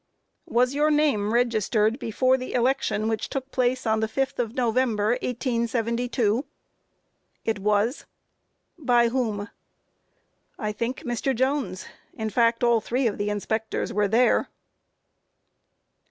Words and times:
Q. 0.47 0.55
Was 0.55 0.73
your 0.73 0.89
name 0.89 1.31
registered 1.31 1.99
before 1.99 2.35
the 2.35 2.53
election 2.55 3.07
which 3.07 3.29
took 3.29 3.51
place 3.51 3.85
on 3.85 3.99
the 3.99 4.07
5th 4.07 4.39
of 4.39 4.55
November, 4.55 5.09
1872? 5.09 6.39
A. 7.45 7.49
It 7.51 7.59
was. 7.59 7.99
Q. 8.77 8.85
By 8.85 9.09
whom? 9.09 9.41
A. 9.41 9.51
I 10.57 10.71
think 10.71 11.01
Mr. 11.01 11.35
Jones; 11.35 11.85
in 12.15 12.31
fact, 12.31 12.63
all 12.63 12.81
three 12.81 13.05
of 13.05 13.19
the 13.19 13.29
inspectors 13.29 13.93
were 13.93 14.07
there. 14.07 14.49